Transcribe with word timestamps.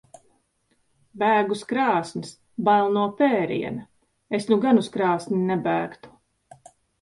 Bēg 1.23 1.51
uz 1.55 1.59
krāsns. 1.71 2.31
Bail 2.69 2.89
no 2.95 3.03
pēriena. 3.19 3.85
Es 4.39 4.49
nu 4.53 4.59
gan 4.65 4.81
uz 4.83 4.91
krāsni 4.97 5.43
nebēgtu. 5.53 6.13